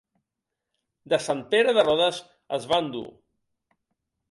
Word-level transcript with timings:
De 1.13 1.19
Sant 1.25 1.43
Pere 1.51 1.77
de 1.79 1.85
Rodes 1.89 2.23
es 2.59 2.69
va 2.75 2.83
endur. 2.87 3.05